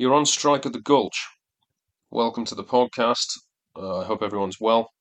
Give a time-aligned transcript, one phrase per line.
[0.00, 1.26] You're on Strike at the Gulch.
[2.08, 3.36] Welcome to the podcast.
[3.76, 4.92] Uh, I hope everyone's well.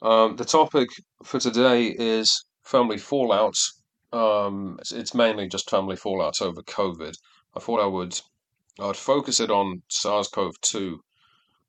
[0.00, 0.88] Um, the topic
[1.22, 3.72] for today is family fallouts.
[4.14, 7.12] Um, it's, it's mainly just family fallouts over COVID.
[7.54, 8.18] I thought I would
[8.80, 10.96] I'd focus it on SARS-CoV-2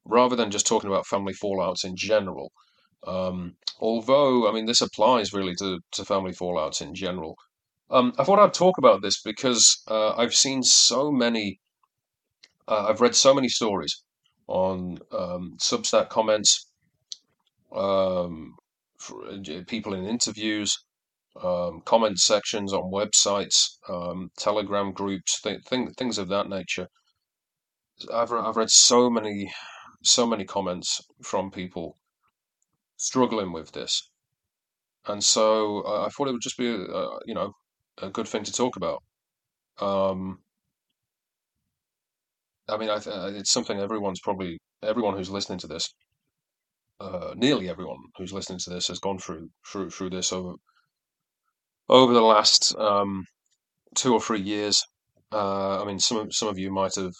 [0.06, 2.54] rather than just talking about family fallouts in general.
[3.06, 7.36] Um, although, I mean, this applies really to, to family fallouts in general.
[7.90, 11.60] Um, I thought I'd talk about this because uh, I've seen so many,
[12.68, 14.04] uh, I've read so many stories
[14.48, 16.70] on um, Substack comments,
[17.76, 18.56] um,
[19.12, 20.78] uh, people in interviews,
[21.44, 26.88] um, comment sections on websites, um, Telegram groups, th- th- things of that nature.
[28.14, 29.52] I've I've read so many
[30.04, 31.98] so many comments from people
[32.98, 34.10] struggling with this,
[35.08, 37.54] and so uh, I thought it would just be uh, you know
[38.02, 39.04] a good thing to talk about.
[39.80, 40.40] Um,
[42.70, 45.94] I mean, I th- uh, it's something everyone's probably everyone who's listening to this,
[47.00, 50.54] uh, nearly everyone who's listening to this has gone through through through this over
[51.90, 53.26] over the last um,
[53.96, 54.84] two or three years.
[55.32, 57.14] Uh, I mean, some some of you might have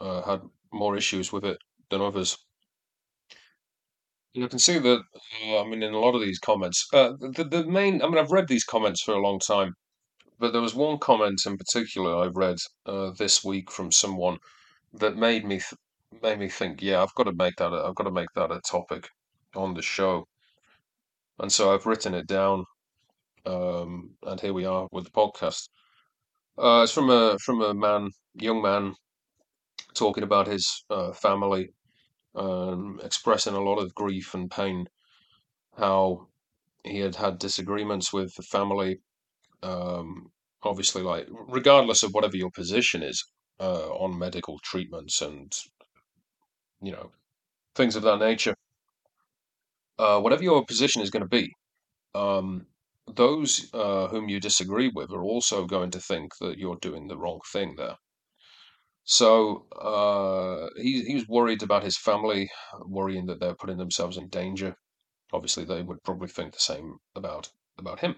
[0.00, 1.58] uh, had more issues with it
[1.90, 2.36] than others.
[4.34, 5.02] You can see that.
[5.42, 8.02] Uh, I mean, in a lot of these comments, uh, the the main.
[8.02, 9.74] I mean, I've read these comments for a long time,
[10.38, 12.58] but there was one comment in particular I read
[13.18, 14.38] this week from someone
[14.94, 15.74] that made me th-
[16.22, 17.72] made me think, yeah, I've got to make that.
[17.72, 19.08] A, I've got to make that a topic
[19.54, 20.26] on the show,
[21.38, 22.64] and so I've written it down.
[23.44, 25.68] Um, and here we are with the podcast.
[26.58, 28.94] Uh, it's from a from a man, young man,
[29.94, 31.70] talking about his uh, family,
[32.34, 34.86] um, expressing a lot of grief and pain.
[35.78, 36.28] How
[36.84, 39.00] he had had disagreements with the family.
[39.62, 40.30] Um,
[40.62, 43.24] obviously, like regardless of whatever your position is
[43.60, 45.52] uh, on medical treatments and
[46.80, 47.10] you know
[47.74, 48.54] things of that nature,
[49.98, 51.52] uh, whatever your position is going to be,
[52.14, 52.66] um,
[53.14, 57.18] those uh, whom you disagree with are also going to think that you're doing the
[57.18, 57.96] wrong thing there.
[59.04, 62.50] So uh, he he was worried about his family,
[62.84, 64.76] worrying that they're putting themselves in danger.
[65.32, 68.16] Obviously, they would probably think the same about about him.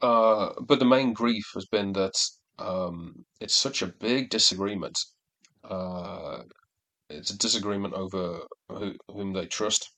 [0.00, 2.14] Uh, but the main grief has been that
[2.58, 4.98] um, it's such a big disagreement.
[5.64, 6.42] Uh,
[7.10, 9.90] it's a disagreement over who, whom they trust,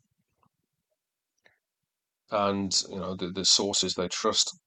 [2.31, 4.59] and you know the, the sources they trust.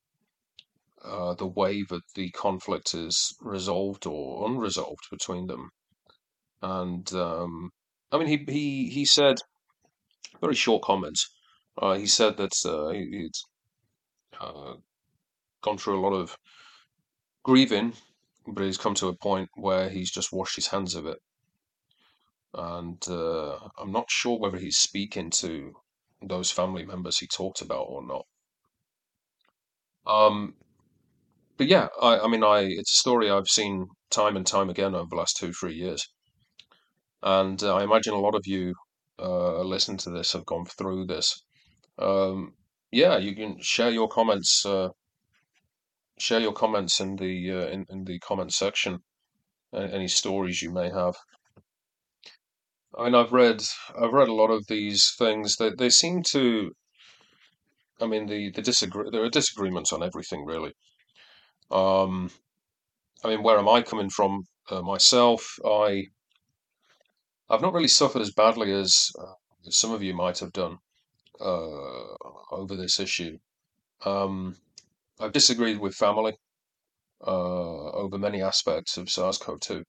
[1.03, 5.69] Uh, the way that the conflict is resolved or unresolved between them.
[6.61, 7.71] And um,
[8.09, 9.37] I mean, he he he said
[10.39, 11.29] very short comments.
[11.77, 13.35] Uh, he said that uh, he, he'd
[14.39, 14.75] uh,
[15.61, 16.37] gone through a lot of
[17.43, 17.93] grieving,
[18.47, 21.19] but he's come to a point where he's just washed his hands of it.
[22.53, 25.73] And uh, I'm not sure whether he's speaking to
[26.21, 28.25] those family members he talked about or not.
[30.05, 30.55] Um,
[31.57, 34.95] but yeah, I, I mean, I it's a story I've seen time and time again
[34.95, 36.07] over the last two, three years.
[37.21, 38.73] And uh, I imagine a lot of you
[39.19, 41.43] uh, listening to this have gone through this.
[41.97, 42.53] Um,
[42.91, 44.65] yeah, you can share your comments.
[44.65, 44.89] Uh,
[46.17, 48.99] share your comments in the uh, in, in the comment section.
[49.73, 51.15] Any stories you may have.
[52.97, 53.63] I mean, I've read
[53.99, 55.57] I've read a lot of these things.
[55.57, 56.71] They they seem to.
[57.99, 59.09] I mean, the the disagree.
[59.11, 60.73] There are disagreements on everything, really.
[61.71, 62.29] Um,
[63.23, 65.57] I mean, where am I coming from uh, myself?
[65.65, 66.05] I
[67.49, 69.33] I've not really suffered as badly as uh,
[69.69, 70.77] some of you might have done
[71.41, 72.13] uh,
[72.51, 73.37] over this issue.
[74.05, 74.57] Um,
[75.23, 76.33] I've disagreed with family
[77.25, 79.83] uh, over many aspects of SARS-CoV-2.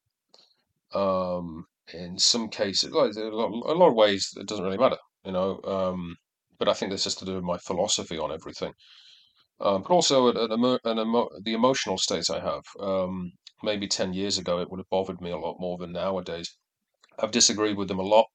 [0.95, 4.99] Um, in some cases, like a lot, a lot of ways, it doesn't really matter,
[5.25, 5.61] you know.
[5.65, 6.15] Um,
[6.57, 8.75] but I think this has to do with my philosophy on everything.
[9.61, 12.63] Um, but also an emo the emotional state I have.
[12.79, 13.33] Um,
[13.65, 16.49] maybe 10 years ago, it would have bothered me a lot more than nowadays.
[17.19, 18.27] I've disagreed with them a lot,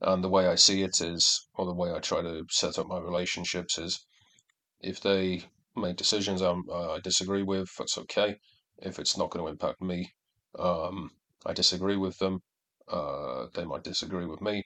[0.00, 2.86] and the way I see it is, or the way I try to set up
[2.86, 4.06] my relationships is,
[4.80, 6.54] if they make decisions uh,
[6.92, 8.36] I disagree with, that's okay.
[8.78, 10.12] If it's not going to impact me,
[10.58, 11.10] um,
[11.46, 12.40] I disagree with them.
[12.88, 14.64] Uh, they might disagree with me.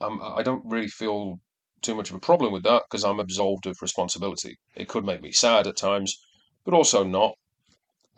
[0.00, 1.40] Um, I don't really feel
[1.82, 4.58] too much of a problem with that because I'm absolved of responsibility.
[4.74, 6.16] It could make me sad at times,
[6.64, 7.34] but also not.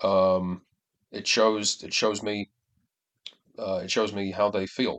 [0.03, 0.63] Um,
[1.11, 2.51] it shows it shows me
[3.59, 4.99] uh, it shows me how they feel.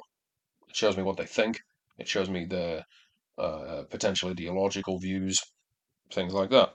[0.68, 1.60] It shows me what they think.
[1.98, 2.86] It shows me their
[3.38, 5.40] uh, potential ideological views,
[6.12, 6.74] things like that.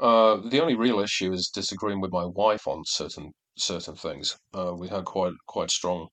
[0.00, 4.36] Uh, the only real issue is disagreeing with my wife on certain certain things.
[4.52, 6.08] Uh, we had quite quite strong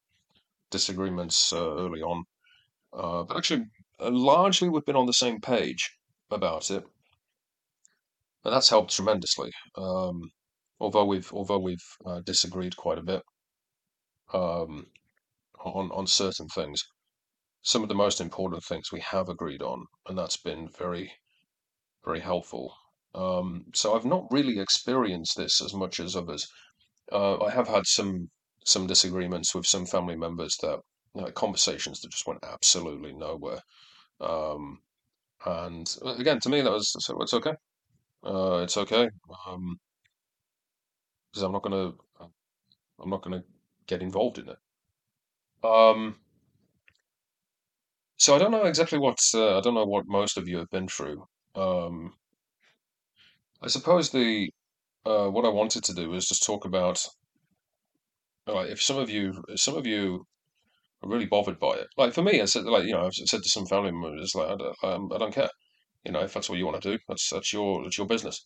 [0.71, 2.25] disagreements uh, early on,
[2.93, 3.65] uh, but actually,
[3.99, 5.91] uh, largely we've been on the same page
[6.31, 6.83] about it,
[8.43, 9.51] and that's helped tremendously.
[9.75, 10.31] Um,
[10.79, 11.87] although we've although we've
[12.25, 13.21] disagreed quite a bit
[14.33, 14.87] um,
[15.59, 16.83] on on certain things,
[17.63, 21.11] some of the most important things we have agreed on, and that's been very
[22.05, 22.75] very helpful.
[23.15, 26.47] Um, so I've not really experienced this as much as others.
[27.11, 28.29] Uh, I have had some
[28.65, 30.79] some disagreements with some family members that
[31.35, 33.61] conversations that just went absolutely nowhere.
[34.21, 34.81] Um,
[35.45, 37.55] and uh, again, to me, that was so it's okay.
[38.25, 39.09] Uh, it's okay.
[39.47, 39.77] Um,
[41.31, 41.93] because I'm not gonna
[42.99, 43.43] I'm not gonna
[43.87, 44.59] get involved in it.
[45.63, 46.17] Um,
[48.17, 50.69] so I don't know exactly what uh, I don't know what most of you have
[50.69, 51.25] been through.
[51.55, 52.13] Um,
[53.61, 54.49] I suppose the
[55.05, 57.05] uh, what I wanted to do was just talk about
[58.47, 60.25] uh, if some of you some of you
[61.03, 61.87] are really bothered by it.
[61.97, 64.49] Like for me, I said like you know I've said to some family members like
[64.49, 65.49] I don't, I don't care.
[66.05, 68.45] You know if that's what you want to do, that's that's your that's your business.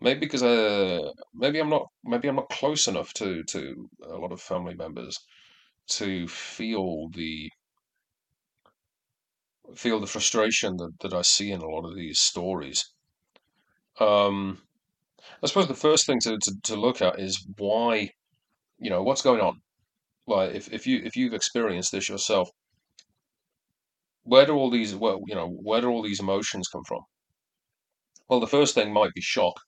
[0.00, 4.32] Maybe because uh maybe I'm not maybe I'm not close enough to to a lot
[4.32, 5.18] of family members
[5.98, 7.50] to feel the
[9.76, 12.93] feel the frustration that, that I see in a lot of these stories.
[14.00, 14.58] Um,
[15.42, 18.10] I suppose the first thing to, to, to look at is why,
[18.78, 19.60] you know, what's going on.
[20.26, 22.48] Like if, if you if you've experienced this yourself,
[24.22, 27.00] where do all these well, you know, where do all these emotions come from?
[28.28, 29.60] Well, the first thing might be shock.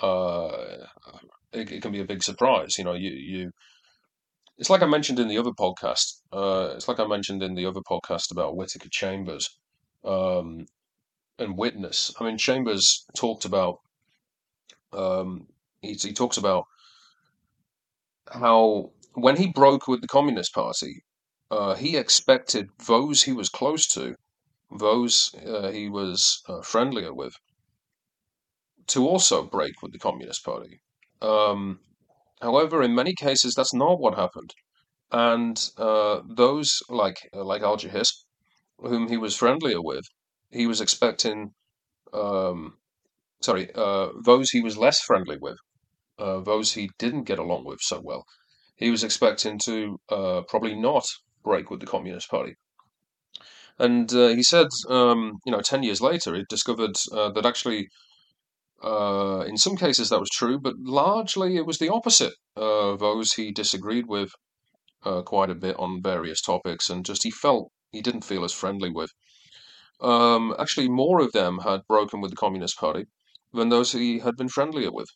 [0.00, 0.48] Uh,
[1.52, 2.76] it, it can be a big surprise.
[2.76, 3.50] You know, you you
[4.58, 6.20] it's like I mentioned in the other podcast.
[6.32, 9.48] Uh, it's like I mentioned in the other podcast about Whittaker Chambers
[10.04, 10.66] um,
[11.40, 12.14] and Witness.
[12.20, 13.78] I mean, Chambers talked about
[14.92, 15.46] um,
[15.82, 16.64] he, he talks about
[18.32, 21.02] how when he broke with the Communist Party,
[21.50, 24.14] uh, he expected those he was close to,
[24.78, 27.34] those uh, he was uh, friendlier with,
[28.86, 30.80] to also break with the Communist Party.
[31.20, 31.80] Um,
[32.40, 34.54] however, in many cases, that's not what happened.
[35.12, 38.24] And uh, those like like Alger Hiss,
[38.78, 40.04] whom he was friendlier with,
[40.50, 41.52] he was expecting.
[42.12, 42.74] Um,
[43.40, 45.56] sorry, uh, those he was less friendly with,
[46.18, 48.24] uh, those he didn't get along with so well,
[48.76, 51.06] he was expecting to uh, probably not
[51.42, 52.54] break with the Communist Party.
[53.78, 57.88] And uh, he said, um, you know, 10 years later, he discovered uh, that actually,
[58.84, 62.34] uh, in some cases, that was true, but largely it was the opposite.
[62.56, 64.30] those he disagreed with
[65.24, 68.90] quite a bit on various topics, and just he felt he didn't feel as friendly
[68.90, 69.10] with.
[70.00, 73.06] Um, actually, more of them had broken with the Communist Party
[73.52, 75.08] than those he had been friendlier with.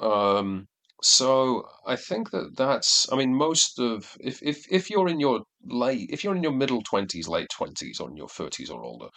[0.00, 0.68] Um,
[1.02, 5.42] so I think that that's, I mean, most of, if, if, if you're in your
[5.64, 9.08] late, if you're in your middle 20s, late 20s, or in your 30s or older,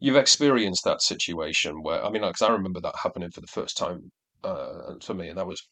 [0.00, 3.76] you've experienced that situation where, I mean, because I remember that happening for the first
[3.76, 4.10] time
[4.44, 5.62] uh, for me, and that was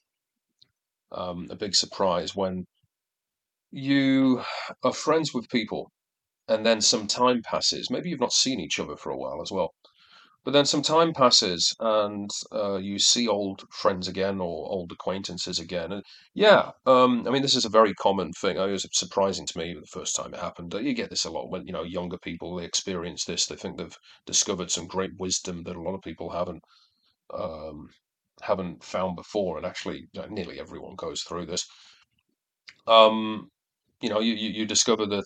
[1.13, 2.67] um, a big surprise when
[3.71, 4.43] you
[4.83, 5.91] are friends with people
[6.49, 7.91] and then some time passes.
[7.91, 9.75] Maybe you've not seen each other for a while as well.
[10.45, 15.59] But then some time passes and uh, you see old friends again or old acquaintances
[15.59, 15.91] again.
[15.91, 16.03] And
[16.35, 18.59] yeah, um, I mean, this is a very common thing.
[18.59, 20.75] It was surprising to me the first time it happened.
[20.75, 23.47] You get this a lot when, you know, younger people, they experience this.
[23.47, 23.97] They think they've
[24.27, 26.63] discovered some great wisdom that a lot of people haven't.
[27.33, 27.89] Um,
[28.43, 31.67] haven't found before, and actually, nearly everyone goes through this.
[32.87, 33.49] Um,
[34.01, 35.25] you know, you, you, you discover that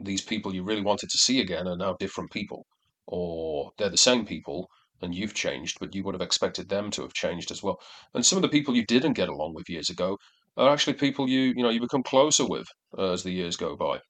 [0.00, 2.66] these people you really wanted to see again are now different people,
[3.06, 4.68] or they're the same people
[5.02, 7.80] and you've changed, but you would have expected them to have changed as well.
[8.14, 10.18] And some of the people you didn't get along with years ago
[10.56, 12.66] are actually people you you know you become closer with
[12.98, 14.00] uh, as the years go by.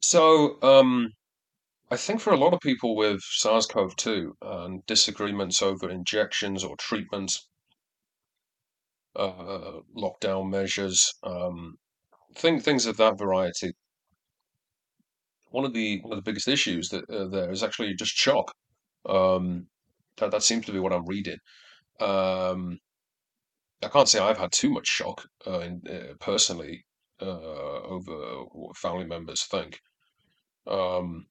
[0.00, 1.10] So um,
[1.90, 7.48] I think for a lot of people with SARS-CoV-2 and disagreements over injections or treatments,
[9.16, 11.76] uh, lockdown measures, um,
[12.34, 13.72] thing, things of that variety.
[15.54, 18.52] One of the one of the biggest issues that uh, there is actually just shock.
[19.06, 19.68] Um,
[20.16, 21.38] that that seems to be what I'm reading.
[22.00, 22.78] Um,
[23.80, 26.84] I can't say I've had too much shock uh, in, uh, personally
[27.22, 28.16] uh, over
[28.60, 29.78] what family members think.
[30.66, 31.26] Um,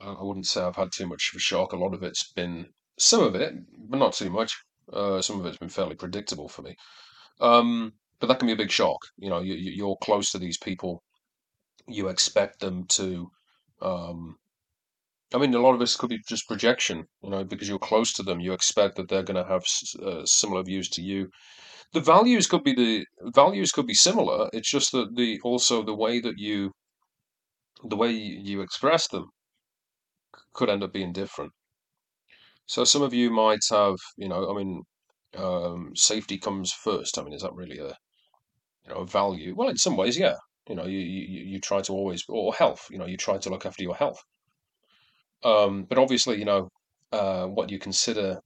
[0.00, 1.72] I, I wouldn't say I've had too much of a shock.
[1.72, 2.66] A lot of it's been
[2.98, 3.54] some of it,
[3.90, 4.52] but not too much.
[4.92, 6.74] Uh, some of it's been fairly predictable for me.
[7.40, 8.98] Um, but that can be a big shock.
[9.18, 11.04] You know, you, you're close to these people.
[11.88, 13.30] You expect them to
[13.82, 14.38] um,
[15.32, 18.12] I mean, a lot of this could be just projection, you know, because you're close
[18.14, 18.40] to them.
[18.40, 19.64] You expect that they're going to have
[20.02, 21.30] uh, similar views to you.
[21.92, 24.50] The values could be the values could be similar.
[24.52, 26.72] It's just that the also the way that you
[27.82, 29.30] the way you express them
[30.52, 31.52] could end up being different.
[32.66, 34.82] So some of you might have, you know, I mean,
[35.34, 37.18] um, safety comes first.
[37.18, 37.96] I mean, is that really a
[38.84, 39.54] you know a value?
[39.56, 40.36] Well, in some ways, yeah.
[40.68, 42.86] You know, you you, you try to always or health.
[42.90, 44.22] You know, you try to look after your health.
[45.44, 46.68] Um, but obviously, you know,
[47.12, 48.40] uh, what you consider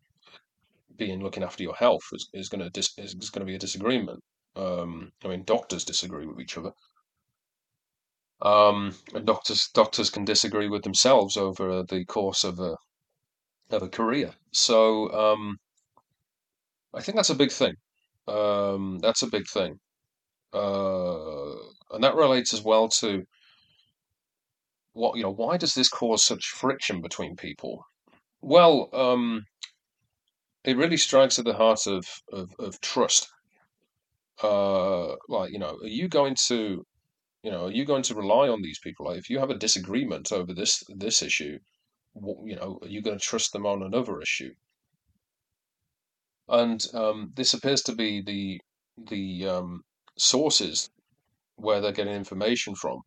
[0.97, 3.59] being looking after your health is, is going to dis- is going to be a
[3.59, 4.21] disagreement.
[4.57, 6.73] Um, I mean, doctors disagree with each other.
[8.43, 12.77] Um, and doctors doctors can disagree with themselves over the course of a
[13.71, 14.35] of a career.
[14.53, 15.59] So um,
[16.95, 17.75] I think that's a big thing.
[18.29, 19.81] Um, that's a big thing,
[20.53, 21.40] uh,
[21.93, 23.25] and that relates as well to
[24.93, 25.33] what you know.
[25.33, 27.85] Why does this cause such friction between people?
[28.41, 29.45] Well, um,
[30.65, 33.29] it really strikes at the heart of of, of trust.
[34.43, 36.85] Uh, like you know, are you going to
[37.43, 39.07] you know are you going to rely on these people?
[39.07, 41.59] Like if you have a disagreement over this this issue,
[42.45, 44.53] you know, are you going to trust them on another issue?
[46.49, 48.61] And um, this appears to be the
[49.09, 49.83] the um,
[50.19, 50.91] sources
[51.61, 53.03] where they're getting information from.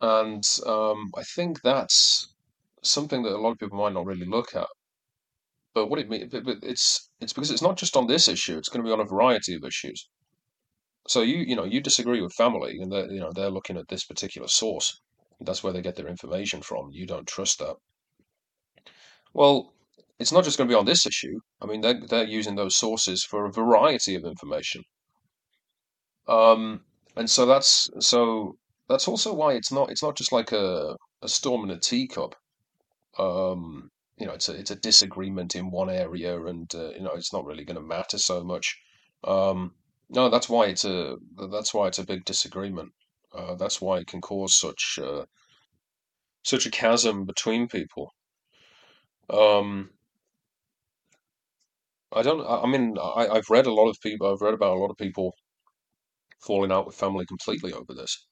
[0.00, 2.34] And um, I think that's
[2.82, 4.68] something that a lot of people might not really look at.
[5.74, 8.82] But what it means, it's it's because it's not just on this issue; it's going
[8.82, 10.08] to be on a variety of issues.
[11.06, 14.04] So you you know you disagree with family, and you know they're looking at this
[14.04, 15.00] particular source.
[15.40, 16.90] That's where they get their information from.
[16.90, 17.76] You don't trust that.
[19.32, 19.72] Well,
[20.18, 21.40] it's not just going to be on this issue.
[21.60, 24.84] I mean, they're they're using those sources for a variety of information.
[26.30, 26.82] Um,
[27.16, 28.56] and so that's so
[28.88, 32.36] that's also why it's not it's not just like a a storm in a teacup.
[33.18, 37.12] Um, you know, it's a it's a disagreement in one area, and uh, you know,
[37.14, 38.78] it's not really going to matter so much.
[39.24, 39.74] Um,
[40.08, 41.16] no, that's why it's a
[41.50, 42.92] that's why it's a big disagreement.
[43.34, 45.24] Uh, that's why it can cause such uh,
[46.42, 48.12] such a chasm between people.
[49.30, 49.90] Um,
[52.12, 52.46] I don't.
[52.46, 54.32] I mean, I, I've read a lot of people.
[54.32, 55.34] I've read about a lot of people
[56.40, 58.26] falling out with family completely over this.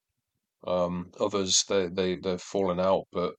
[0.66, 3.34] Um, others they they they've fallen out, but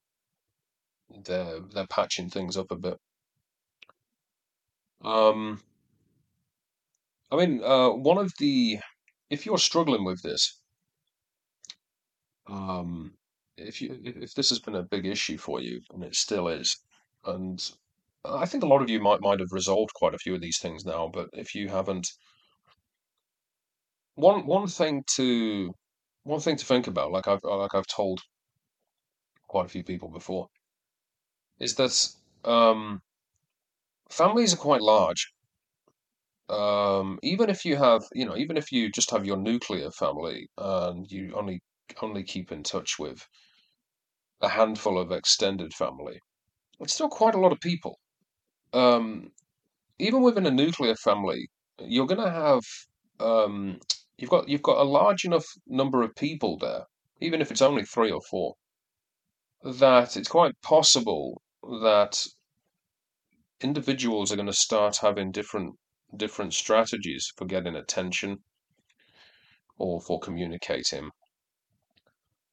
[1.23, 2.97] they're they're patching things up a bit.
[5.01, 5.61] Um,
[7.31, 8.79] I mean, uh, one of the
[9.29, 10.59] if you're struggling with this,
[12.47, 13.13] um,
[13.57, 16.77] if you if this has been a big issue for you, and it still is,
[17.25, 17.71] and
[18.25, 20.59] I think a lot of you might might have resolved quite a few of these
[20.59, 22.07] things now, but if you haven't,
[24.19, 25.73] one one thing to
[26.23, 28.21] one thing to think about, like I've like I've told
[29.47, 30.47] quite a few people before,
[31.59, 31.93] is that
[32.45, 33.01] um,
[34.11, 35.33] families are quite large.
[36.49, 40.49] Um, even if you have, you know, even if you just have your nuclear family
[40.57, 41.61] and you only
[42.01, 43.27] only keep in touch with
[44.41, 46.19] a handful of extended family,
[46.79, 47.99] it's still quite a lot of people.
[48.73, 49.31] Um,
[49.99, 51.49] even within a nuclear family,
[51.79, 52.63] you're going to have
[53.19, 53.79] um,
[54.19, 56.83] you've got you've got a large enough number of people there,
[57.21, 58.55] even if it's only three or four,
[59.63, 62.25] that it's quite possible that
[63.61, 65.75] individuals are going to start having different
[66.15, 68.37] different strategies for getting attention
[69.77, 71.09] or for communicating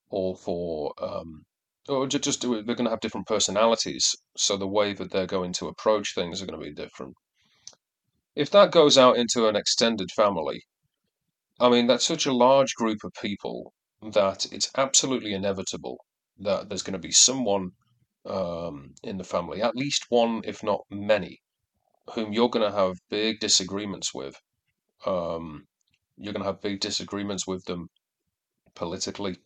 [0.09, 1.45] or for um,
[1.89, 5.53] or ju- just they're going to have different personalities so the way that they're going
[5.53, 7.15] to approach things are going to be different.
[8.37, 10.63] If that goes out into an extended family
[11.61, 13.73] i mean that's such a large group of people
[14.13, 15.99] that it's absolutely inevitable
[16.39, 17.71] that there's going to be someone
[18.27, 21.41] um, in the family at least one if not many
[22.15, 24.35] whom you're going to have big disagreements with
[25.07, 25.65] um,
[26.17, 27.89] you're going to have big disagreements with them
[28.75, 29.37] politically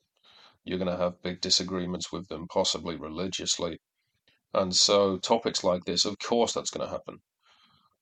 [0.64, 3.78] you're going to have big disagreements with them, possibly religiously.
[4.52, 7.18] And so, topics like this, of course, that's going to happen.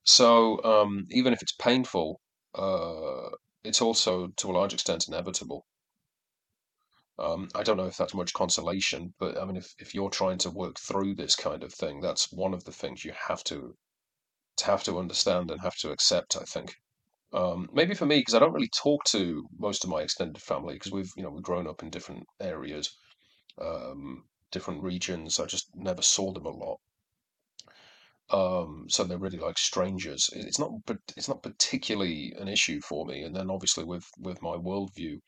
[0.05, 2.21] So, um, even if it's painful,
[2.55, 3.29] uh,
[3.69, 5.67] it's also to a large extent inevitable.
[7.19, 10.39] Um, I don't know if that's much consolation, but I mean, if, if you're trying
[10.39, 13.77] to work through this kind of thing, that's one of the things you have to,
[14.59, 16.75] to have to understand and have to accept, I think.
[17.33, 20.75] Um, maybe for me, because I don't really talk to most of my extended family,
[20.75, 22.97] because we've, you know, we've grown up in different areas
[23.61, 25.39] um, different regions.
[25.39, 26.79] I just never saw them a lot.
[28.31, 30.29] Um, so they're really like strangers.
[30.35, 30.73] It's not,
[31.17, 33.23] it's not particularly an issue for me.
[33.23, 35.21] And then obviously with with my worldview,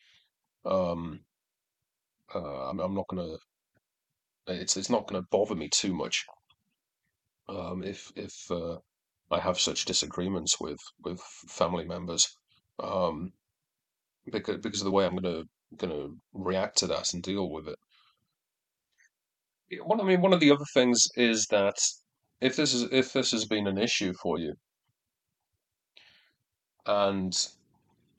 [0.67, 1.21] um,
[2.35, 3.39] uh, I'm, I'm not going to
[4.47, 6.25] it's it's not to bother me too much
[7.49, 8.77] um, if if uh,
[9.31, 12.29] I have such disagreements with with family members
[12.79, 13.33] um,
[14.31, 17.51] because because of the way I'm going to going to react to that and deal
[17.51, 17.79] with it.
[19.85, 21.77] One, I mean, one of the other things is that
[22.41, 24.55] if this is if this has been an issue for you,
[26.87, 27.35] and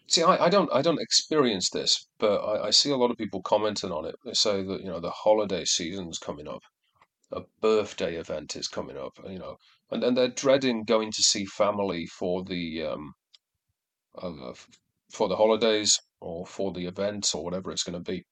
[0.07, 3.17] see, I, I don't I don't experience this, but I, I see a lot of
[3.17, 4.15] people commenting on it.
[4.25, 6.61] They say that, you know, the holiday season's coming up,
[7.31, 9.57] a birthday event is coming up, you know,
[9.91, 13.13] and and they're dreading going to see family for the um
[14.21, 14.53] uh,
[15.11, 18.23] for the holidays or for the event or whatever it's going to be.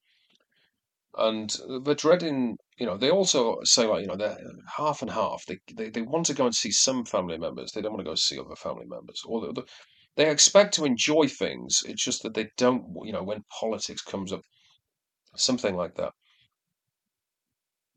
[1.18, 1.54] And
[1.84, 4.38] they're dreading, you know, they also say like, you know, they're
[4.78, 5.46] half and half.
[5.46, 7.72] They, they they want to go and see some family members.
[7.72, 9.22] They don't want to go see other family members.
[9.26, 9.64] Or the, the,
[10.16, 11.84] they expect to enjoy things.
[11.86, 14.42] It's just that they don't, you know, when politics comes up,
[15.36, 16.14] something like that.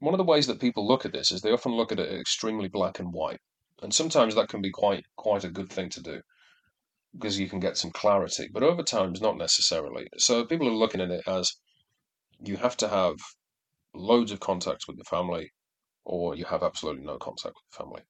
[0.00, 2.20] One of the ways that people look at this is they often look at it
[2.20, 3.40] extremely black and white.
[3.82, 6.20] And sometimes that can be quite quite a good thing to do
[7.12, 8.48] because you can get some clarity.
[8.52, 10.08] But over time, it's not necessarily.
[10.18, 11.52] So people are looking at it as
[12.40, 13.14] you have to have
[13.94, 15.50] loads of contact with the family,
[16.04, 18.02] or you have absolutely no contact with the family.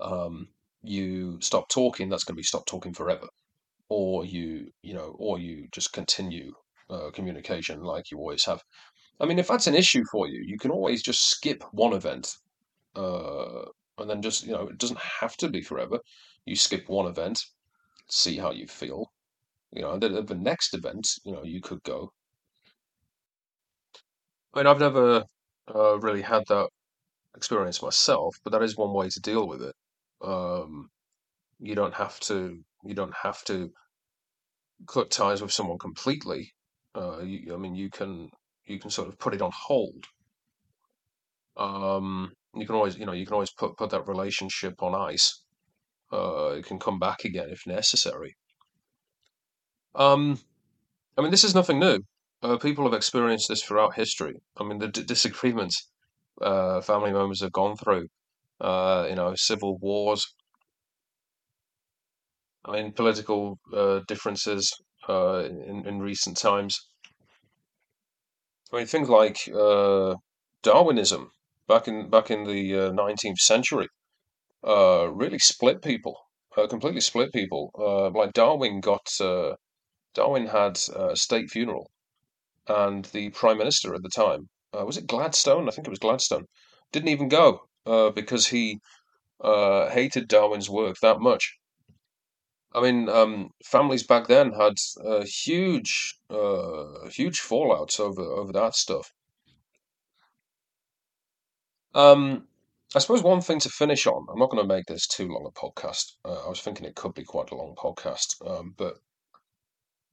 [0.00, 0.48] Um,
[0.82, 3.28] you stop talking, that's going to be stop talking forever,
[3.88, 6.52] or you, you know, or you just continue
[6.88, 8.62] uh, communication like you always have.
[9.20, 12.34] I mean, if that's an issue for you, you can always just skip one event,
[12.96, 13.64] uh,
[13.98, 15.98] and then just, you know, it doesn't have to be forever.
[16.46, 17.38] You skip one event,
[18.08, 19.12] see how you feel,
[19.72, 22.12] you know, and then the next event, you know, you could go.
[24.52, 25.24] I mean, I've never
[25.74, 26.68] uh, really had that
[27.36, 29.74] experience myself, but that is one way to deal with it.
[30.22, 30.90] Um,
[31.58, 33.70] you don't have to you don't have to
[34.86, 36.52] cut ties with someone completely.
[36.94, 38.30] Uh, you, I mean, you can
[38.64, 40.06] you can sort of put it on hold.
[41.56, 45.42] Um, you can always you know you can always put put that relationship on ice.
[46.12, 48.36] Uh, it can come back again if necessary.
[49.94, 50.40] Um,
[51.16, 52.00] I mean, this is nothing new.
[52.42, 54.40] Uh, people have experienced this throughout history.
[54.56, 55.88] I mean, the d disagreements
[56.40, 58.08] uh, family members have gone through,
[58.60, 60.26] uh, you know, civil wars,
[62.64, 64.72] I mean, political uh, differences
[65.08, 66.78] uh, in, in recent times.
[68.72, 70.14] I mean, things like uh,
[70.62, 71.32] Darwinism
[71.68, 73.88] back in back in the 19th century
[74.64, 76.16] really split people,
[76.68, 77.70] completely split people.
[78.14, 79.06] Like Darwin got
[80.14, 81.90] Darwin had a state funeral,
[82.70, 85.68] and the prime minister at the time uh, was it Gladstone?
[85.68, 86.46] I think it was Gladstone.
[86.92, 88.78] Didn't even go uh, because he
[89.40, 91.56] uh, hated Darwin's work that much.
[92.72, 94.74] I mean, um, families back then had
[95.24, 99.12] huge, uh, huge fallouts over over that stuff.
[101.94, 102.46] Um,
[102.94, 104.26] I suppose one thing to finish on.
[104.30, 106.12] I'm not going to make this too long a podcast.
[106.24, 108.98] Uh, I was thinking it could be quite a long podcast, um, but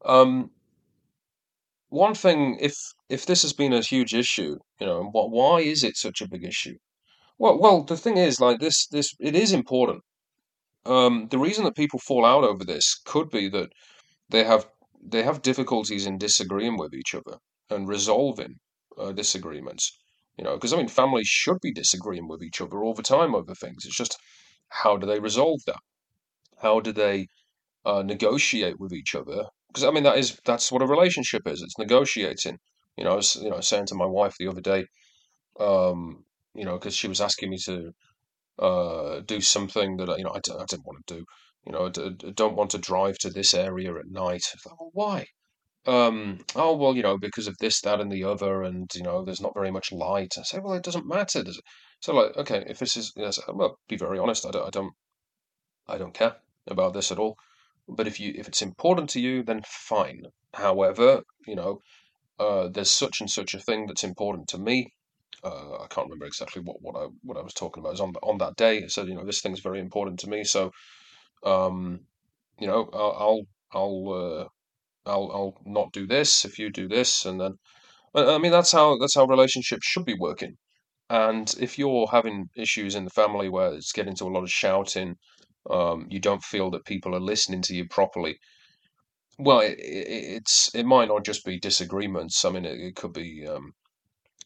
[0.03, 0.49] um,
[1.89, 2.75] one thing, if
[3.09, 6.27] if this has been a huge issue, you know, what why is it such a
[6.27, 6.77] big issue?
[7.37, 10.03] Well, well, the thing is, like this, this it is important.
[10.85, 13.69] Um, the reason that people fall out over this could be that
[14.29, 14.67] they have
[15.01, 17.37] they have difficulties in disagreeing with each other
[17.69, 18.55] and resolving
[18.97, 19.91] uh, disagreements.
[20.37, 23.35] You know, because I mean, families should be disagreeing with each other all the time
[23.35, 23.85] over things.
[23.85, 24.17] It's just
[24.69, 25.81] how do they resolve that?
[26.61, 27.27] How do they
[27.85, 29.45] uh, negotiate with each other?
[29.69, 31.61] Because I mean, that is that's what a relationship is.
[31.61, 32.59] It's negotiating.
[32.97, 34.85] You know, I was you know saying to my wife the other day,
[35.59, 36.25] um,
[36.55, 37.91] you know, because she was asking me to
[38.59, 41.25] uh, do something that I- you know I, d- I didn't want to do.
[41.65, 44.43] You know, I, d- I don't want to drive to this area at night.
[44.65, 45.27] Like, well, why?
[45.85, 49.23] Um, oh, well, you know, because of this, that, and the other, and, you know,
[49.25, 50.33] there's not very much light.
[50.37, 51.63] I say, well, it doesn't matter, does it?
[52.01, 54.93] So, like, okay, if this is, yes, well, be very honest, I don't, I don't,
[55.87, 57.35] I don't care about this at all.
[57.87, 60.23] But if you, if it's important to you, then fine.
[60.53, 61.79] However, you know,
[62.39, 64.93] uh, there's such and such a thing that's important to me.
[65.43, 67.93] Uh, I can't remember exactly what, what I what I was talking about.
[67.93, 68.83] Was on on that day.
[68.83, 70.43] I said, you know, this thing's very important to me.
[70.43, 70.71] So,
[71.43, 72.01] um,
[72.59, 77.25] you know, I'll I'll I'll, uh, I'll I'll not do this if you do this,
[77.25, 77.57] and then
[78.15, 80.57] I mean that's how that's how relationships should be working.
[81.09, 84.51] And if you're having issues in the family where it's getting to a lot of
[84.51, 85.15] shouting,
[85.69, 88.37] um, you don't feel that people are listening to you properly.
[89.39, 92.43] Well, it, it, it's it might not just be disagreements.
[92.43, 93.73] I mean, it, it could be um,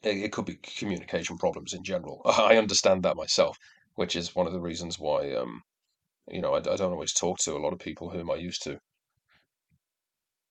[0.04, 2.22] it, could be communication problems in general.
[2.26, 3.58] I understand that myself,
[3.96, 5.62] which is one of the reasons why um,
[6.30, 8.64] you know I, I don't always talk to a lot of people whom I used
[8.64, 8.80] to.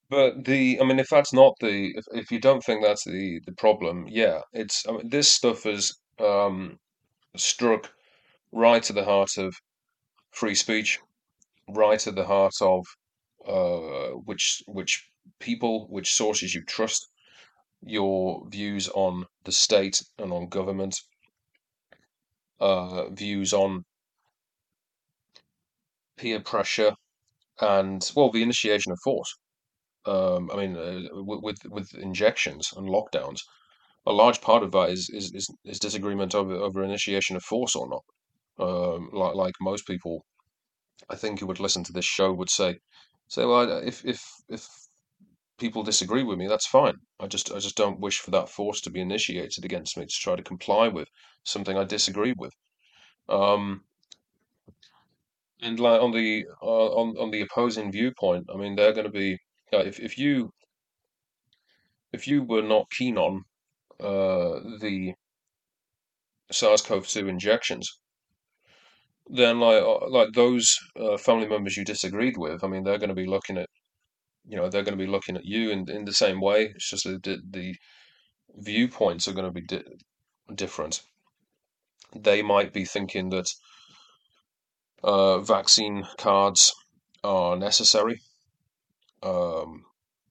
[0.09, 3.41] But the, I mean, if that's not the, if, if you don't think that's the
[3.47, 6.79] the problem, yeah, it's, I mean, this stuff has um,
[7.37, 7.93] struck
[8.53, 9.55] right to the heart of
[10.31, 11.01] free speech,
[11.69, 12.87] right at the heart of
[13.47, 17.09] uh, which which people, which sources you trust,
[17.83, 21.01] your views on the state and on government,
[22.61, 23.85] uh, views on
[26.17, 26.95] peer pressure,
[27.61, 29.35] and well, the initiation of force.
[30.05, 33.41] Um, I mean, uh, with with injections and lockdowns,
[34.07, 37.75] a large part of that is is is, is disagreement over over initiation of force
[37.75, 38.05] or not.
[38.61, 40.25] Um, like like most people,
[41.09, 42.79] I think who would listen to this show would say,
[43.29, 44.67] say, well, if if if
[45.59, 46.95] people disagree with me, that's fine.
[47.21, 50.15] I just I just don't wish for that force to be initiated against me to
[50.21, 51.09] try to comply with
[51.45, 52.53] something I disagree with.
[53.29, 53.85] Um,
[55.63, 59.13] and like on the uh, on on the opposing viewpoint, I mean, they're going to
[59.13, 59.39] be
[59.73, 60.51] uh, if if you
[62.13, 63.45] if you were not keen on
[64.01, 65.15] uh, the
[66.51, 68.01] SARS-CoV-2 injections,
[69.33, 73.11] then like uh, like those uh, family members you disagreed with, I mean, they're going
[73.11, 73.69] to be looking at
[74.47, 76.73] you know they're going to be looking at you in in the same way.
[76.75, 77.75] It's just the, the
[78.57, 79.83] viewpoints are going to be di
[80.55, 81.03] different.
[82.17, 83.47] They might be thinking that
[85.05, 86.75] uh, vaccine cards
[87.23, 88.21] are necessary.
[89.23, 89.85] Um,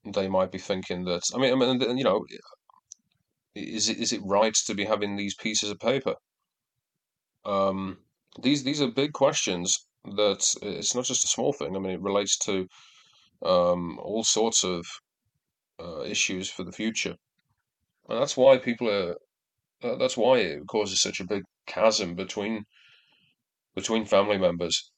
[0.05, 2.25] they might be thinking that I mean, I mean, you know,
[3.55, 6.15] is it is it right to be having these pieces of paper?
[7.45, 7.99] Um,
[8.41, 11.75] these these are big questions that it's not just a small thing.
[11.75, 12.67] I mean, it relates to
[13.43, 14.85] um, all sorts of
[15.79, 17.15] uh, issues for the future,
[18.09, 19.15] and that's why people are.
[19.81, 22.65] That's why it causes such a big chasm between
[23.75, 24.91] between family members.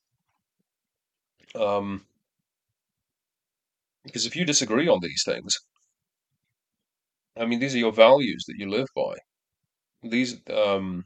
[1.56, 2.06] Um,
[4.04, 5.58] because if you disagree on these things,
[7.38, 9.16] I mean, these are your values that you live by.
[10.04, 11.06] These um,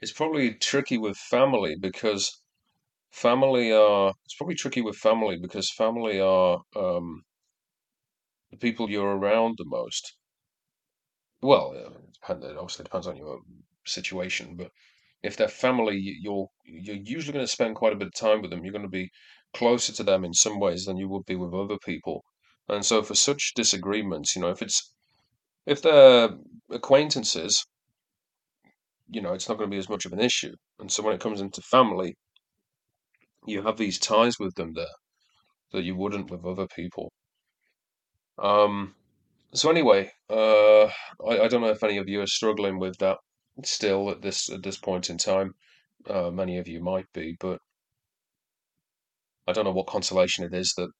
[0.00, 2.40] it's probably tricky with family because
[3.12, 7.22] family are it's probably tricky with family because family are um,
[8.50, 10.16] the people you're around the most.
[11.42, 13.40] Well, it depends, it obviously depends on your
[13.86, 14.72] situation, but
[15.22, 18.42] if they're family, you- you're you're usually going to spend quite a bit of time
[18.42, 18.64] with them.
[18.64, 19.10] You're going to be
[19.52, 22.24] closer to them in some ways than you would be with other people.
[22.68, 24.92] And so for such disagreements, you know, if it's
[25.66, 26.38] if they're
[26.70, 27.64] acquaintances,
[29.10, 30.54] you know, it's not going to be as much of an issue.
[30.78, 32.14] And so when it comes into family,
[33.46, 34.86] you have these ties with them there
[35.72, 37.12] that you wouldn't with other people.
[38.38, 38.94] Um,
[39.52, 43.18] so anyway, uh, I, I don't know if any of you are struggling with that
[43.64, 45.54] still at this at this point in time.
[46.08, 47.58] Uh, many of you might be, but
[49.46, 50.90] I don't know what consolation it is that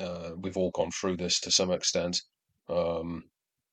[0.00, 2.20] uh, we've all gone through this to some extent.
[2.68, 3.24] Um,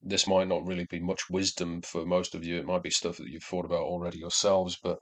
[0.06, 2.58] this might not really be much wisdom for most of you.
[2.58, 5.00] It might be stuff that you've thought about already yourselves, but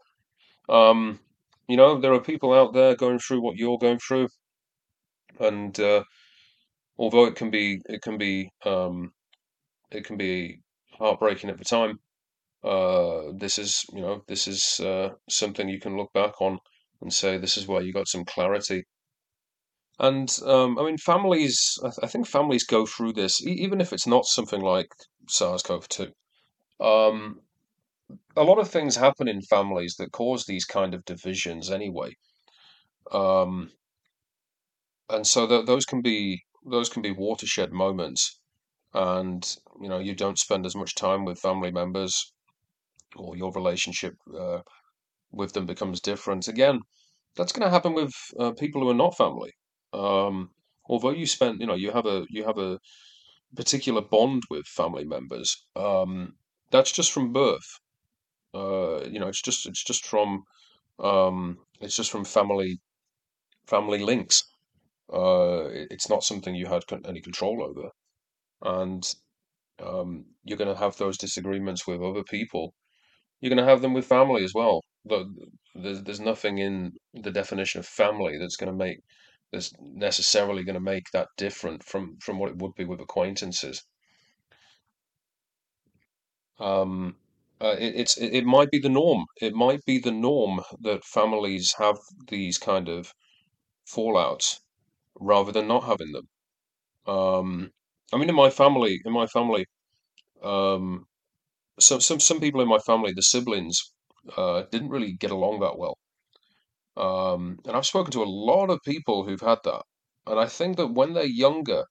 [0.70, 1.20] um,
[1.68, 4.28] you know, there are people out there going through what you're going through,
[5.40, 6.04] and uh,
[6.98, 9.12] although it can be it can be um,
[9.92, 10.60] it can be
[10.98, 12.00] heartbreaking at the time,
[12.64, 16.60] uh, this is you know this is uh, something you can look back on
[17.02, 18.84] and say this is where you got some clarity.
[20.00, 21.78] And um, I mean, families.
[21.84, 24.90] I, th I think families go through this, e even if it's not something like
[25.30, 26.12] SARS-CoV-2.
[26.80, 27.42] Um,
[28.36, 32.12] a lot of things happen in families that cause these kind of divisions anyway.
[33.12, 33.72] Um,
[35.10, 38.40] and so th those can be those can be watershed moments,
[38.94, 42.34] and you know you don't spend as much time with family members,
[43.18, 44.62] or your relationship uh,
[45.32, 46.48] with them becomes different.
[46.48, 46.80] Again,
[47.36, 49.54] that's going to happen with uh, people who are not family.
[49.94, 50.52] Um,
[50.88, 52.80] although you spend, you know, you have a you have a
[53.56, 55.66] particular bond with family members.
[55.76, 56.36] Um,
[56.72, 57.80] that's just from birth.
[58.54, 60.44] Uh, you know, it's just it's just from
[61.00, 62.80] um, it's just from family
[63.68, 64.44] family links.
[65.14, 67.90] Uh, it- it's not something you had any control over,
[68.64, 69.04] and
[69.80, 72.74] um, you're going to have those disagreements with other people.
[73.42, 74.82] You're going to have them with family as well.
[75.06, 75.28] But
[75.76, 79.00] there's there's nothing in the definition of family that's going to make
[79.54, 83.86] that's necessarily going to make that different from from what it would be with acquaintances.
[86.60, 87.18] Um,
[87.62, 89.26] uh, it, it's it, it might be the norm.
[89.42, 93.14] It might be the norm that families have these kind of
[93.88, 94.60] fallouts
[95.20, 96.30] rather than not having them.
[97.08, 97.72] Um,
[98.14, 99.66] I mean, in my family, in my family,
[100.44, 101.08] um,
[101.80, 103.82] some some some people in my family, the siblings,
[104.38, 105.98] uh, didn't really get along that well.
[106.96, 109.84] Um, and I've spoken to a lot of people who've had that.
[110.28, 111.86] and I think that when they're younger,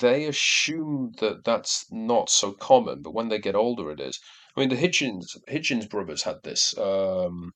[0.00, 4.18] they assume that that's not so common, but when they get older, it is.
[4.56, 6.76] I mean, the Hitchens Hitchens brothers had this.
[6.78, 7.52] Um,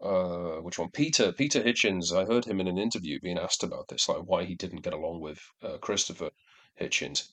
[0.00, 0.90] uh, which one?
[0.90, 2.12] Peter Peter Hitchens.
[2.12, 4.92] I heard him in an interview being asked about this, like why he didn't get
[4.92, 6.30] along with uh, Christopher
[6.78, 7.32] Hitchens.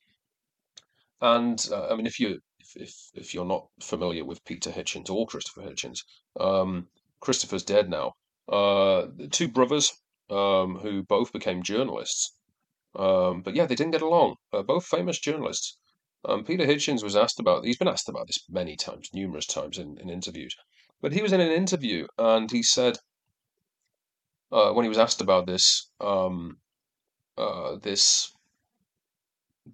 [1.20, 5.10] And uh, I mean, if you if, if if you're not familiar with Peter Hitchens
[5.10, 6.00] or Christopher Hitchens,
[6.40, 6.88] um,
[7.22, 8.14] Christopher's dead now.
[8.52, 9.94] Uh, two brothers
[10.30, 12.36] um, who both became journalists.
[12.96, 14.36] Um, but yeah, they didn't get along.
[14.52, 15.78] Uh, both famous journalists.
[16.26, 17.66] Um, Peter Hitchens was asked about.
[17.66, 20.56] He's been asked about this many times, numerous times in, in interviews.
[21.02, 22.98] But he was in an interview and he said,
[24.52, 26.58] uh, when he was asked about this, um,
[27.38, 28.32] uh, this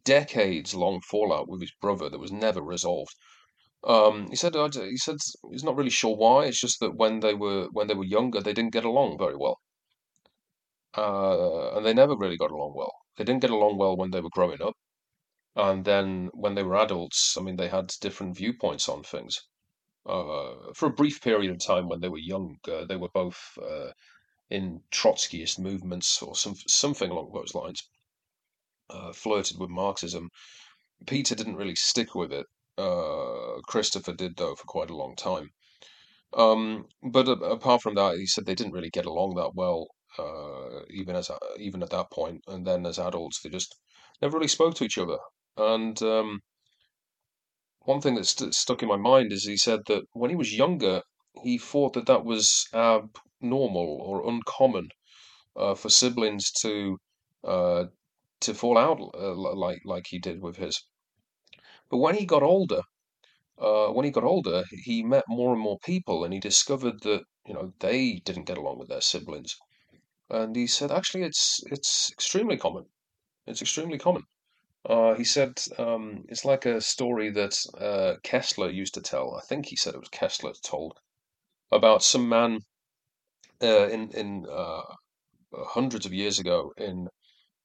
[0.03, 3.15] decades long fallout with his brother that was never resolved.
[3.83, 5.17] Um, he said he said
[5.51, 6.45] he's not really sure why.
[6.45, 9.35] It's just that when they were when they were younger, they didn't get along very
[9.35, 9.59] well,
[10.97, 12.93] uh, and they never really got along well.
[13.17, 14.75] They didn't get along well when they were growing up,
[15.55, 19.41] and then when they were adults, I mean, they had different viewpoints on things.
[20.05, 23.91] Uh, for a brief period of time when they were young, they were both uh,
[24.49, 27.83] in Trotskyist movements or some something along those lines.
[28.89, 30.29] Uh, flirted with Marxism.
[31.07, 32.47] Peter didn't really stick with it.
[32.77, 35.51] Uh, Christopher did though for quite a long time.
[36.33, 39.87] Um, but apart from that, he said they didn't really get along that well,
[40.17, 42.43] uh, even as even at that point.
[42.47, 43.75] And then as adults, they just
[44.21, 45.17] never really spoke to each other.
[45.57, 46.41] And um,
[47.85, 50.53] one thing that st- stuck in my mind is he said that when he was
[50.55, 51.01] younger,
[51.43, 54.89] he thought that that was abnormal or uncommon
[55.55, 56.97] uh, for siblings to
[57.43, 57.85] uh,
[58.41, 60.83] to fall out uh, like like he did with his.
[61.89, 62.81] But when he got older,
[63.59, 67.23] uh, when he got older, he met more and more people, and he discovered that
[67.45, 69.55] you know they didn't get along with their siblings.
[70.29, 72.85] And he said, actually, it's it's extremely common.
[73.45, 74.23] It's extremely common.
[74.85, 79.35] Uh, he said um, it's like a story that uh, Koestler used to tell.
[79.35, 80.99] I think he said it was Koestler told
[81.71, 82.59] about some man
[83.61, 84.83] uh, in in uh,
[85.53, 87.09] hundreds of years ago in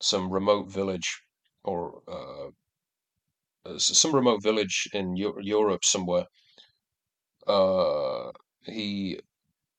[0.00, 1.22] some remote village
[1.64, 2.50] or uh,
[3.78, 6.26] some remote village in Europe somewhere.
[8.64, 9.20] he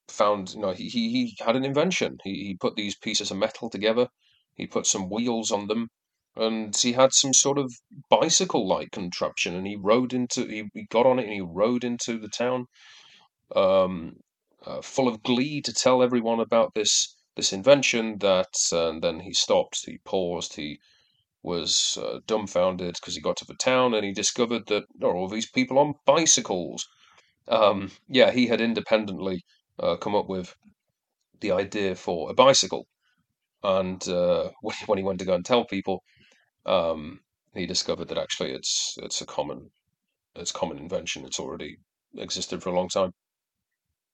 [0.07, 2.17] found, you know, he, he, he had an invention.
[2.23, 4.07] He, he put these pieces of metal together.
[4.55, 5.89] He put some wheels on them
[6.35, 7.71] and he had some sort of
[8.09, 12.17] bicycle-like contraption, and he rode into he, he got on it and he rode into
[12.17, 12.65] the town,
[13.55, 14.15] um,
[14.65, 18.17] uh, full of glee to tell everyone about this this invention.
[18.19, 20.79] That uh, and then he stopped, he paused, he
[21.43, 25.15] was uh, dumbfounded because he got to the town and he discovered that there are
[25.15, 26.87] all these people on bicycles.
[27.47, 29.43] Um, yeah, he had independently
[29.79, 30.55] uh, come up with
[31.41, 32.87] the idea for a bicycle,
[33.63, 34.51] and uh,
[34.87, 36.03] when he went to go and tell people,
[36.65, 37.21] um,
[37.55, 39.71] he discovered that actually it's it's a common
[40.35, 41.25] it's common invention.
[41.25, 41.77] It's already
[42.17, 43.11] existed for a long time.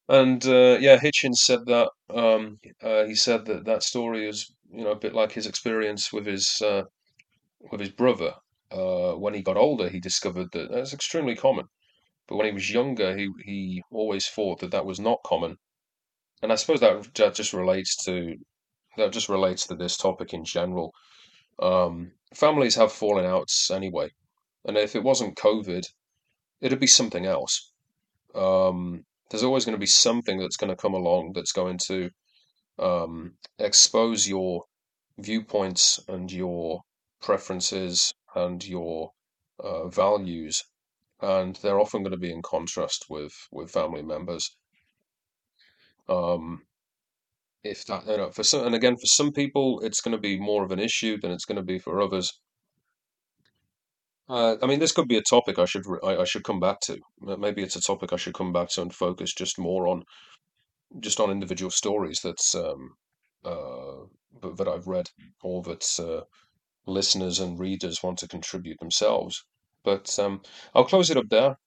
[0.09, 4.83] And uh, yeah, Hitchens said that um, uh, he said that that story is you
[4.83, 6.83] know a bit like his experience with his uh,
[7.71, 8.35] with his brother.
[8.71, 11.65] Uh, when he got older, he discovered that that's extremely common.
[12.27, 15.57] But when he was younger, he he always thought that that was not common.
[16.41, 18.35] And I suppose that, that just relates to
[18.97, 20.93] that just relates to this topic in general.
[21.57, 24.11] Um, families have fallen outs anyway,
[24.65, 25.85] and if it wasn't COVID,
[26.61, 27.71] it'd be something else.
[28.35, 32.11] Um, there's always going to be something that's going to come along that's going to
[32.77, 34.65] um, expose your
[35.17, 36.81] viewpoints and your
[37.21, 39.11] preferences and your
[39.59, 40.63] uh, values,
[41.21, 44.55] and they're often going to be in contrast with with family members.
[46.07, 46.63] Um,
[47.63, 50.39] if that you know for some and again for some people it's going to be
[50.39, 52.39] more of an issue than it's going to be for others
[54.29, 56.81] uh, I mean, this could be a topic I should I, I should come back
[56.81, 56.99] to.
[57.19, 60.03] Maybe it's a topic I should come back to and focus just more on,
[60.99, 62.91] just on individual stories that's um,
[63.43, 64.05] uh,
[64.55, 65.09] that I've read
[65.41, 66.25] or that uh,
[66.89, 69.43] listeners and readers want to contribute themselves.
[69.83, 70.41] But um,
[70.75, 71.57] I'll close it up there.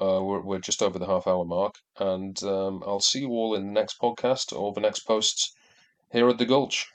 [0.00, 3.54] Uh, we're, we're just over the half hour mark, and um, I'll see you all
[3.54, 5.54] in the next podcast or the next posts
[6.12, 6.86] here at the Gulch.